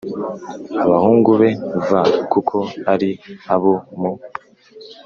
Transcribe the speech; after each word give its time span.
abahungu 0.83 1.31
be 1.39 1.49
v 1.87 1.89
kuko 2.31 2.57
ari 2.93 3.11
abo 3.53 3.73
mu 3.99 4.11